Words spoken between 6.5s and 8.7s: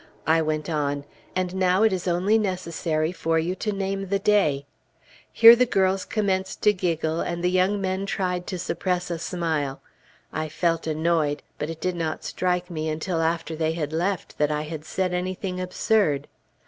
to giggle, and the young men tried to